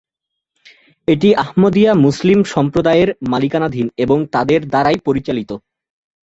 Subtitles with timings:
[1.07, 5.51] এটি আহমদিয়া মুসলিম সম্প্রদায়ের মালিকানাধীন এবং তাদের দ্বারাই পরিচালিত।